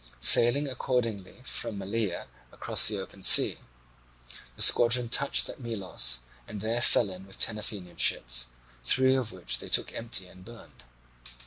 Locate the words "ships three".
7.97-9.13